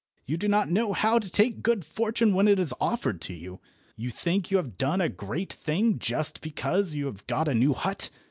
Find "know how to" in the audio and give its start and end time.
0.67-1.29